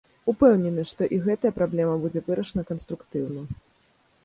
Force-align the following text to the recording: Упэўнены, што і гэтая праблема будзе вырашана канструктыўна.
Упэўнены, 0.31 0.85
што 0.91 1.09
і 1.17 1.19
гэтая 1.27 1.51
праблема 1.59 1.95
будзе 2.07 2.25
вырашана 2.31 2.65
канструктыўна. 2.73 3.41